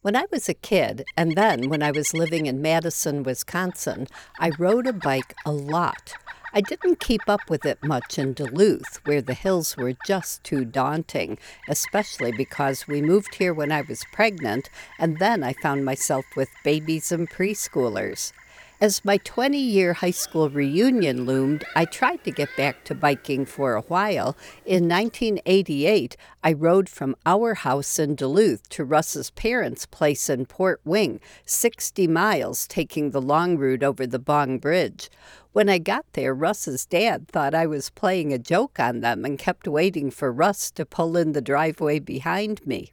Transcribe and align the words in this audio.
When 0.00 0.14
I 0.14 0.26
was 0.30 0.48
a 0.48 0.54
kid, 0.54 1.04
and 1.16 1.34
then 1.34 1.68
when 1.68 1.82
I 1.82 1.90
was 1.90 2.14
living 2.14 2.46
in 2.46 2.62
Madison, 2.62 3.24
Wisconsin, 3.24 4.06
I 4.38 4.52
rode 4.56 4.86
a 4.86 4.92
bike 4.92 5.34
a 5.44 5.50
lot. 5.50 6.12
I 6.54 6.60
didn't 6.60 7.00
keep 7.00 7.22
up 7.26 7.40
with 7.50 7.66
it 7.66 7.82
much 7.82 8.16
in 8.16 8.32
Duluth, 8.32 9.00
where 9.06 9.20
the 9.20 9.34
hills 9.34 9.76
were 9.76 9.94
just 10.06 10.44
too 10.44 10.64
daunting, 10.64 11.36
especially 11.68 12.30
because 12.30 12.86
we 12.86 13.02
moved 13.02 13.34
here 13.34 13.52
when 13.52 13.72
I 13.72 13.80
was 13.80 14.04
pregnant, 14.12 14.70
and 15.00 15.18
then 15.18 15.42
I 15.42 15.52
found 15.54 15.84
myself 15.84 16.24
with 16.36 16.48
babies 16.62 17.10
and 17.10 17.28
preschoolers. 17.28 18.32
As 18.80 19.04
my 19.04 19.16
20 19.16 19.58
year 19.58 19.94
high 19.94 20.12
school 20.12 20.48
reunion 20.48 21.24
loomed, 21.24 21.64
I 21.74 21.84
tried 21.84 22.22
to 22.22 22.30
get 22.30 22.48
back 22.56 22.84
to 22.84 22.94
biking 22.94 23.44
for 23.44 23.74
a 23.74 23.80
while. 23.80 24.36
In 24.64 24.88
1988, 24.88 26.16
I 26.44 26.52
rode 26.52 26.88
from 26.88 27.16
our 27.26 27.54
house 27.54 27.98
in 27.98 28.14
Duluth 28.14 28.68
to 28.68 28.84
Russ's 28.84 29.30
parents' 29.30 29.84
place 29.84 30.30
in 30.30 30.46
Port 30.46 30.80
Wing, 30.84 31.18
60 31.44 32.06
miles, 32.06 32.68
taking 32.68 33.10
the 33.10 33.20
long 33.20 33.58
route 33.58 33.82
over 33.82 34.06
the 34.06 34.20
Bong 34.20 34.58
Bridge. 34.58 35.10
When 35.52 35.68
I 35.68 35.78
got 35.78 36.04
there, 36.12 36.32
Russ's 36.32 36.86
dad 36.86 37.26
thought 37.26 37.56
I 37.56 37.66
was 37.66 37.90
playing 37.90 38.32
a 38.32 38.38
joke 38.38 38.78
on 38.78 39.00
them 39.00 39.24
and 39.24 39.40
kept 39.40 39.66
waiting 39.66 40.12
for 40.12 40.30
Russ 40.30 40.70
to 40.72 40.86
pull 40.86 41.16
in 41.16 41.32
the 41.32 41.42
driveway 41.42 41.98
behind 41.98 42.64
me. 42.64 42.92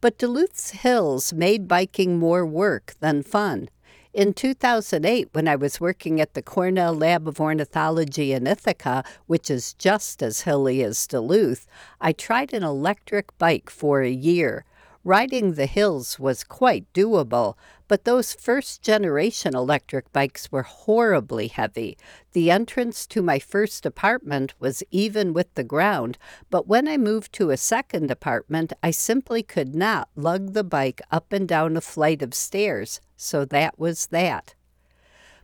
But 0.00 0.18
Duluth's 0.18 0.70
hills 0.70 1.32
made 1.32 1.68
biking 1.68 2.18
more 2.18 2.44
work 2.44 2.94
than 2.98 3.22
fun. 3.22 3.68
In 4.16 4.32
2008, 4.32 5.28
when 5.32 5.46
I 5.46 5.56
was 5.56 5.78
working 5.78 6.22
at 6.22 6.32
the 6.32 6.40
Cornell 6.40 6.94
Lab 6.94 7.28
of 7.28 7.38
Ornithology 7.38 8.32
in 8.32 8.46
Ithaca, 8.46 9.04
which 9.26 9.50
is 9.50 9.74
just 9.74 10.22
as 10.22 10.40
hilly 10.40 10.82
as 10.82 11.06
Duluth, 11.06 11.66
I 12.00 12.12
tried 12.12 12.54
an 12.54 12.62
electric 12.62 13.36
bike 13.36 13.68
for 13.68 14.00
a 14.00 14.08
year. 14.08 14.64
Riding 15.06 15.52
the 15.52 15.66
hills 15.66 16.18
was 16.18 16.42
quite 16.42 16.92
doable, 16.92 17.54
but 17.86 18.04
those 18.04 18.34
first 18.34 18.82
generation 18.82 19.54
electric 19.54 20.12
bikes 20.12 20.50
were 20.50 20.64
horribly 20.64 21.46
heavy. 21.46 21.96
The 22.32 22.50
entrance 22.50 23.06
to 23.06 23.22
my 23.22 23.38
first 23.38 23.86
apartment 23.86 24.54
was 24.58 24.82
even 24.90 25.32
with 25.32 25.54
the 25.54 25.62
ground, 25.62 26.18
but 26.50 26.66
when 26.66 26.88
I 26.88 26.96
moved 26.96 27.32
to 27.34 27.50
a 27.50 27.56
second 27.56 28.10
apartment, 28.10 28.72
I 28.82 28.90
simply 28.90 29.44
could 29.44 29.76
not 29.76 30.08
lug 30.16 30.54
the 30.54 30.64
bike 30.64 31.00
up 31.08 31.32
and 31.32 31.46
down 31.46 31.76
a 31.76 31.80
flight 31.80 32.20
of 32.20 32.34
stairs, 32.34 33.00
so 33.16 33.44
that 33.44 33.78
was 33.78 34.08
that. 34.08 34.56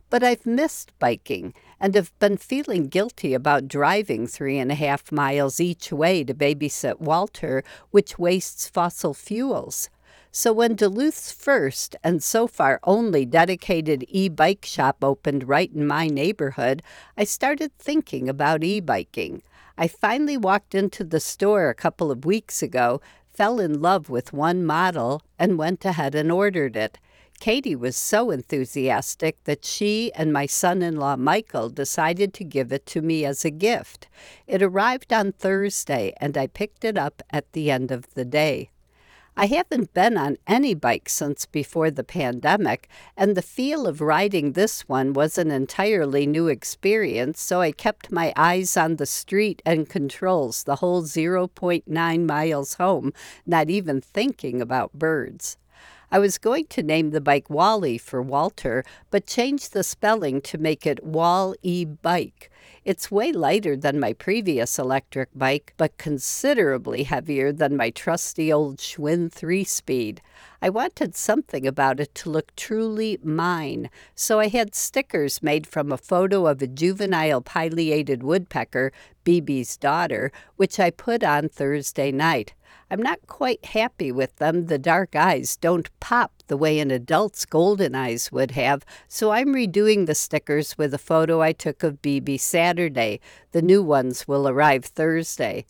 But 0.09 0.23
I've 0.23 0.45
missed 0.45 0.91
biking 0.99 1.53
and 1.83 1.95
have 1.95 2.17
been 2.17 2.37
feeling 2.37 2.87
guilty 2.87 3.33
about 3.33 3.67
driving 3.67 4.25
three 4.25 4.57
and 4.57 4.71
a 4.71 4.75
half 4.75 5.11
miles 5.11 5.59
each 5.59 5.91
way 5.91 6.23
to 6.23 6.33
babysit 6.33 7.01
Walter, 7.01 7.61
which 7.91 8.17
wastes 8.17 8.69
fossil 8.69 9.13
fuels. 9.13 9.89
So 10.31 10.53
when 10.53 10.75
Duluth's 10.77 11.33
first 11.33 11.97
and 12.01 12.23
so 12.23 12.47
far 12.47 12.79
only 12.85 13.25
dedicated 13.25 14.05
e 14.07 14.29
bike 14.29 14.63
shop 14.63 15.03
opened 15.03 15.49
right 15.49 15.69
in 15.75 15.85
my 15.85 16.07
neighborhood, 16.07 16.81
I 17.17 17.25
started 17.25 17.77
thinking 17.77 18.29
about 18.29 18.63
e 18.63 18.79
biking. 18.79 19.41
I 19.77 19.89
finally 19.89 20.37
walked 20.37 20.73
into 20.73 21.03
the 21.03 21.19
store 21.19 21.67
a 21.67 21.75
couple 21.75 22.11
of 22.11 22.23
weeks 22.23 22.63
ago, 22.63 23.01
fell 23.33 23.59
in 23.59 23.81
love 23.81 24.09
with 24.09 24.31
one 24.31 24.65
model, 24.65 25.21
and 25.37 25.57
went 25.57 25.83
ahead 25.83 26.15
and 26.15 26.31
ordered 26.31 26.77
it. 26.77 26.97
Katie 27.43 27.75
was 27.75 27.97
so 27.97 28.31
enthusiastic 28.31 29.35
that 29.43 29.65
she 29.65 30.13
and 30.13 30.31
my 30.31 30.45
son 30.45 30.81
in 30.81 30.95
law 30.95 31.17
Michael 31.17 31.67
decided 31.67 32.33
to 32.33 32.45
give 32.45 32.71
it 32.71 32.85
to 32.85 33.01
me 33.01 33.25
as 33.25 33.43
a 33.43 33.51
gift. 33.51 34.07
It 34.47 34.61
arrived 34.61 35.11
on 35.11 35.33
Thursday, 35.33 36.13
and 36.21 36.37
I 36.37 36.47
picked 36.47 36.85
it 36.85 36.97
up 36.97 37.21
at 37.31 37.51
the 37.51 37.69
end 37.69 37.91
of 37.91 38.13
the 38.13 38.23
day. 38.23 38.69
I 39.35 39.47
haven't 39.47 39.93
been 39.93 40.17
on 40.17 40.37
any 40.47 40.73
bike 40.73 41.09
since 41.09 41.45
before 41.45 41.91
the 41.91 42.05
pandemic, 42.05 42.87
and 43.17 43.35
the 43.35 43.41
feel 43.41 43.87
of 43.87 43.99
riding 43.99 44.53
this 44.53 44.87
one 44.87 45.11
was 45.11 45.37
an 45.37 45.51
entirely 45.51 46.25
new 46.25 46.47
experience, 46.47 47.41
so 47.41 47.59
I 47.59 47.73
kept 47.73 48.09
my 48.09 48.31
eyes 48.37 48.77
on 48.77 48.95
the 48.95 49.05
street 49.05 49.61
and 49.65 49.89
controls 49.89 50.63
the 50.63 50.77
whole 50.77 51.03
0.9 51.03 52.25
miles 52.25 52.75
home, 52.75 53.11
not 53.45 53.69
even 53.69 53.99
thinking 53.99 54.61
about 54.61 54.93
birds. 54.93 55.57
I 56.13 56.19
was 56.19 56.37
going 56.37 56.67
to 56.67 56.83
name 56.83 57.09
the 57.09 57.19
bike 57.19 57.49
Wally 57.49 57.97
for 57.97 58.21
Walter, 58.21 58.85
but 59.09 59.25
changed 59.25 59.73
the 59.73 59.83
spelling 59.83 60.41
to 60.41 60.59
make 60.59 60.85
it 60.85 61.03
Wall 61.03 61.55
E 61.63 61.85
Bike. 61.85 62.51
It's 62.85 63.09
way 63.09 63.31
lighter 63.31 63.75
than 63.75 63.99
my 63.99 64.13
previous 64.13 64.77
electric 64.77 65.29
bike, 65.33 65.73
but 65.75 65.97
considerably 65.97 67.01
heavier 67.01 67.51
than 67.51 67.75
my 67.75 67.89
trusty 67.89 68.53
old 68.53 68.77
Schwinn 68.77 69.31
3 69.31 69.63
speed. 69.63 70.21
I 70.61 70.69
wanted 70.69 71.15
something 71.15 71.65
about 71.65 71.99
it 71.99 72.13
to 72.13 72.29
look 72.29 72.55
truly 72.55 73.17
mine, 73.23 73.89
so 74.13 74.39
I 74.39 74.49
had 74.49 74.75
stickers 74.75 75.41
made 75.41 75.65
from 75.65 75.91
a 75.91 75.97
photo 75.97 76.45
of 76.45 76.61
a 76.61 76.67
juvenile 76.67 77.41
pileated 77.41 78.21
woodpecker, 78.21 78.91
BB's 79.25 79.77
daughter, 79.77 80.31
which 80.57 80.79
I 80.79 80.91
put 80.91 81.23
on 81.23 81.49
Thursday 81.49 82.11
night. 82.11 82.53
I'm 82.89 83.01
not 83.01 83.25
quite 83.27 83.65
happy 83.65 84.11
with 84.11 84.35
them. 84.37 84.67
The 84.67 84.77
dark 84.77 85.15
eyes 85.15 85.55
don't 85.55 85.89
pop 85.99 86.31
the 86.47 86.57
way 86.57 86.79
an 86.79 86.91
adult's 86.91 87.45
golden 87.45 87.95
eyes 87.95 88.31
would 88.31 88.51
have, 88.51 88.85
so 89.07 89.31
I'm 89.31 89.53
redoing 89.53 90.05
the 90.05 90.15
stickers 90.15 90.77
with 90.77 90.93
a 90.93 90.97
photo 90.99 91.41
I 91.41 91.53
took 91.53 91.83
of 91.83 92.01
BB 92.01 92.39
Saturday. 92.39 93.19
The 93.51 93.61
new 93.61 93.81
ones 93.81 94.27
will 94.27 94.47
arrive 94.47 94.85
Thursday. 94.85 95.65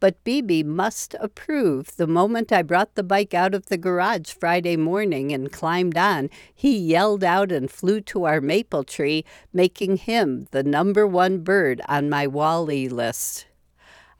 But 0.00 0.22
BB 0.22 0.64
must 0.64 1.16
approve. 1.18 1.96
The 1.96 2.06
moment 2.06 2.52
I 2.52 2.62
brought 2.62 2.94
the 2.94 3.02
bike 3.02 3.34
out 3.34 3.54
of 3.54 3.66
the 3.66 3.76
garage 3.76 4.32
Friday 4.32 4.76
morning 4.76 5.32
and 5.32 5.50
climbed 5.50 5.98
on, 5.98 6.30
he 6.54 6.78
yelled 6.78 7.24
out 7.24 7.50
and 7.50 7.68
flew 7.68 8.00
to 8.02 8.24
our 8.24 8.40
maple 8.40 8.84
tree, 8.84 9.24
making 9.52 9.96
him 9.96 10.46
the 10.52 10.62
number 10.62 11.04
one 11.06 11.38
bird 11.38 11.80
on 11.88 12.08
my 12.08 12.28
Wally 12.28 12.88
list. 12.88 13.46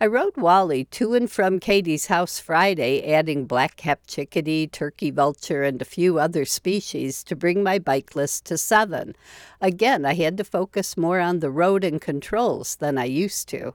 I 0.00 0.06
rode 0.06 0.36
Wally 0.36 0.84
to 0.84 1.14
and 1.14 1.28
from 1.28 1.58
Katie's 1.58 2.06
house 2.06 2.38
Friday, 2.38 3.12
adding 3.12 3.46
black-capped 3.46 4.06
chickadee, 4.06 4.68
turkey 4.68 5.10
vulture, 5.10 5.64
and 5.64 5.82
a 5.82 5.84
few 5.84 6.20
other 6.20 6.44
species 6.44 7.24
to 7.24 7.34
bring 7.34 7.64
my 7.64 7.80
bike 7.80 8.14
list 8.14 8.44
to 8.44 8.58
seven. 8.58 9.16
Again, 9.60 10.04
I 10.04 10.14
had 10.14 10.36
to 10.36 10.44
focus 10.44 10.96
more 10.96 11.18
on 11.18 11.40
the 11.40 11.50
road 11.50 11.82
and 11.82 12.00
controls 12.00 12.76
than 12.76 12.96
I 12.96 13.06
used 13.06 13.48
to. 13.48 13.74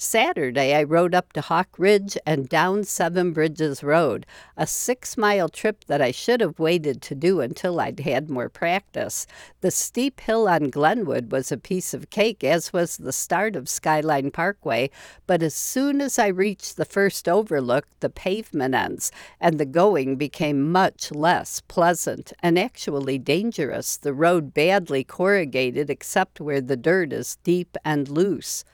Saturday, 0.00 0.76
I 0.76 0.84
rode 0.84 1.12
up 1.12 1.32
to 1.32 1.40
Hawk 1.40 1.70
Ridge 1.76 2.16
and 2.24 2.48
down 2.48 2.84
Seven 2.84 3.32
Bridges 3.32 3.82
Road, 3.82 4.26
a 4.56 4.64
six 4.64 5.16
mile 5.16 5.48
trip 5.48 5.86
that 5.86 6.00
I 6.00 6.12
should 6.12 6.40
have 6.40 6.60
waited 6.60 7.02
to 7.02 7.16
do 7.16 7.40
until 7.40 7.80
I'd 7.80 7.98
had 7.98 8.30
more 8.30 8.48
practice. 8.48 9.26
The 9.60 9.72
steep 9.72 10.20
hill 10.20 10.48
on 10.48 10.70
Glenwood 10.70 11.32
was 11.32 11.50
a 11.50 11.56
piece 11.56 11.94
of 11.94 12.10
cake, 12.10 12.44
as 12.44 12.72
was 12.72 12.96
the 12.96 13.12
start 13.12 13.56
of 13.56 13.68
Skyline 13.68 14.30
Parkway, 14.30 14.90
but 15.26 15.42
as 15.42 15.54
soon 15.54 16.00
as 16.00 16.16
I 16.16 16.28
reached 16.28 16.76
the 16.76 16.84
first 16.84 17.28
overlook, 17.28 17.88
the 17.98 18.08
pavement 18.08 18.76
ends, 18.76 19.10
and 19.40 19.58
the 19.58 19.66
going 19.66 20.14
became 20.14 20.70
much 20.70 21.10
less 21.10 21.60
pleasant 21.66 22.32
and 22.40 22.56
actually 22.56 23.18
dangerous, 23.18 23.96
the 23.96 24.14
road 24.14 24.54
badly 24.54 25.02
corrugated 25.02 25.90
except 25.90 26.40
where 26.40 26.60
the 26.60 26.76
dirt 26.76 27.12
is 27.12 27.34
deep 27.42 27.76
and 27.84 28.08
loose. 28.08 28.64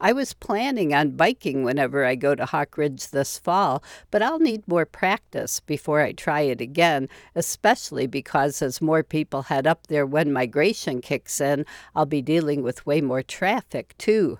I 0.00 0.12
was 0.12 0.32
planning 0.32 0.94
on 0.94 1.16
biking 1.16 1.64
whenever 1.64 2.04
I 2.04 2.14
go 2.14 2.36
to 2.36 2.46
Hawk 2.46 2.78
Ridge 2.78 3.08
this 3.08 3.36
fall, 3.36 3.82
but 4.12 4.22
I'll 4.22 4.38
need 4.38 4.68
more 4.68 4.86
practice 4.86 5.58
before 5.58 6.00
I 6.02 6.12
try 6.12 6.42
it 6.42 6.60
again, 6.60 7.08
especially 7.34 8.06
because 8.06 8.62
as 8.62 8.80
more 8.80 9.02
people 9.02 9.42
head 9.42 9.66
up 9.66 9.88
there 9.88 10.06
when 10.06 10.32
migration 10.32 11.00
kicks 11.00 11.40
in, 11.40 11.66
I'll 11.96 12.06
be 12.06 12.22
dealing 12.22 12.62
with 12.62 12.86
way 12.86 13.00
more 13.00 13.22
traffic 13.22 13.96
too. 13.98 14.38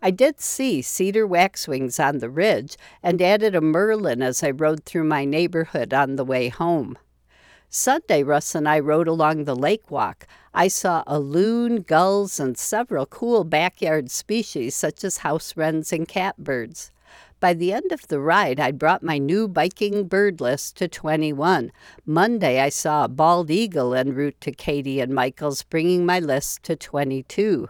I 0.00 0.12
did 0.12 0.40
see 0.40 0.80
cedar 0.80 1.26
waxwings 1.26 1.98
on 1.98 2.18
the 2.18 2.30
ridge 2.30 2.76
and 3.02 3.20
added 3.20 3.54
a 3.56 3.60
merlin 3.60 4.22
as 4.22 4.44
I 4.44 4.50
rode 4.50 4.84
through 4.84 5.04
my 5.04 5.24
neighborhood 5.24 5.92
on 5.92 6.16
the 6.16 6.24
way 6.24 6.48
home. 6.48 6.96
Sunday, 7.72 8.24
Russ 8.24 8.56
and 8.56 8.68
I 8.68 8.80
rode 8.80 9.06
along 9.06 9.44
the 9.44 9.54
lake 9.54 9.92
walk. 9.92 10.26
I 10.52 10.66
saw 10.66 11.04
a 11.06 11.20
loon, 11.20 11.82
gulls, 11.82 12.40
and 12.40 12.58
several 12.58 13.06
cool 13.06 13.44
backyard 13.44 14.10
species 14.10 14.74
such 14.74 15.04
as 15.04 15.18
house 15.18 15.56
wrens 15.56 15.92
and 15.92 16.08
catbirds. 16.08 16.90
By 17.38 17.54
the 17.54 17.72
end 17.72 17.92
of 17.92 18.08
the 18.08 18.18
ride, 18.18 18.58
I'd 18.58 18.76
brought 18.76 19.04
my 19.04 19.18
new 19.18 19.46
biking 19.46 20.08
bird 20.08 20.40
list 20.40 20.78
to 20.78 20.88
21. 20.88 21.70
Monday, 22.04 22.60
I 22.60 22.70
saw 22.70 23.04
a 23.04 23.08
bald 23.08 23.52
eagle 23.52 23.94
en 23.94 24.16
route 24.16 24.40
to 24.40 24.50
Katie 24.50 24.98
and 24.98 25.14
Michael's, 25.14 25.62
bringing 25.62 26.04
my 26.04 26.18
list 26.18 26.64
to 26.64 26.74
22. 26.74 27.68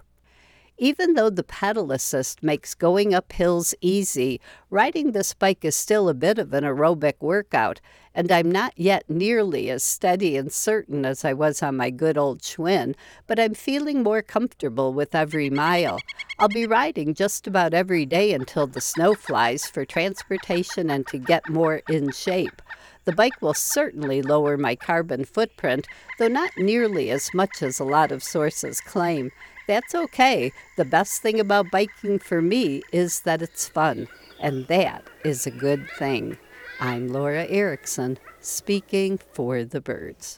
Even 0.82 1.12
though 1.12 1.29
the 1.29 1.43
pedal 1.43 1.93
assist 1.93 2.43
makes 2.43 2.75
going 2.75 3.12
up 3.12 3.35
hills 3.35 3.75
easy, 3.82 4.41
riding 4.71 5.12
this 5.12 5.35
bike 5.35 5.62
is 5.62 5.77
still 5.77 6.09
a 6.09 6.15
bit 6.15 6.38
of 6.38 6.55
an 6.55 6.65
aerobic 6.65 7.17
workout, 7.21 7.82
and 8.15 8.32
I'm 8.32 8.50
not 8.50 8.73
yet 8.77 9.05
nearly 9.06 9.69
as 9.69 9.85
steady 9.85 10.38
and 10.38 10.50
certain 10.50 11.05
as 11.05 11.23
I 11.23 11.35
was 11.35 11.62
on 11.62 11.77
my 11.77 11.91
good 11.91 12.17
old 12.17 12.41
Schwinn, 12.41 12.94
but 13.27 13.38
I'm 13.38 13.53
feeling 13.53 14.03
more 14.03 14.23
comfortable 14.23 14.94
with 14.94 15.15
every 15.15 15.50
mile. 15.50 15.99
I'll 16.38 16.49
be 16.49 16.67
riding 16.67 17.12
just 17.12 17.47
about 17.47 17.75
every 17.75 18.06
day 18.06 18.32
until 18.32 18.67
the 18.67 18.81
snow 18.81 19.12
flies 19.12 19.67
for 19.67 19.85
transportation 19.85 20.88
and 20.88 21.06
to 21.09 21.19
get 21.19 21.47
more 21.50 21.82
in 21.91 22.11
shape. 22.11 22.62
The 23.05 23.12
bike 23.12 23.43
will 23.43 23.53
certainly 23.53 24.23
lower 24.23 24.56
my 24.56 24.77
carbon 24.77 25.27
footprint, 25.27 25.87
though 26.19 26.29
not 26.29 26.53
nearly 26.56 27.11
as 27.11 27.35
much 27.35 27.62
as 27.62 27.79
a 27.79 27.85
lot 27.85 28.11
of 28.12 28.23
sources 28.23 28.81
claim. 28.81 29.31
That's 29.70 29.94
okay. 29.94 30.52
The 30.76 30.84
best 30.84 31.22
thing 31.22 31.38
about 31.38 31.70
biking 31.70 32.19
for 32.19 32.43
me 32.43 32.82
is 32.90 33.20
that 33.20 33.40
it's 33.40 33.69
fun, 33.69 34.08
and 34.40 34.67
that 34.67 35.05
is 35.25 35.46
a 35.46 35.52
good 35.52 35.88
thing. 35.96 36.38
I'm 36.81 37.06
Laura 37.06 37.46
Erickson, 37.49 38.19
speaking 38.40 39.20
for 39.32 39.62
the 39.62 39.81
birds. 39.81 40.37